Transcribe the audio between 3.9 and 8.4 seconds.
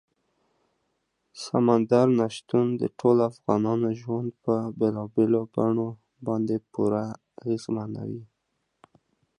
ژوند په بېلابېلو بڼو باندې پوره اغېزمنوي.